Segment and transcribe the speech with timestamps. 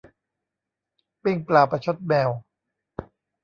[1.23, 2.29] ปิ้งปลาประชดแมว